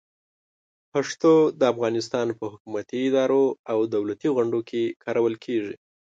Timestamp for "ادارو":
3.07-3.45